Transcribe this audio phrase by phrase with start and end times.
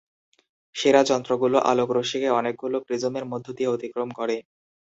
[0.75, 4.35] সেরা যন্ত্রগুলো আলোর রশ্মিকে অনেকগুলো প্রিজমের মধ্য দিয়ে অতিক্রম করে।